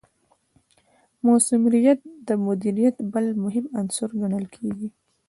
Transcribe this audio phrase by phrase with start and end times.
[1.27, 4.89] مثمریت د مدیریت بل مهم عنصر ګڼل کیږي.